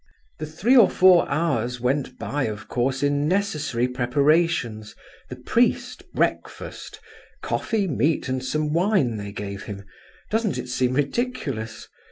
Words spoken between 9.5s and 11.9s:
him; doesn't it seem ridiculous?)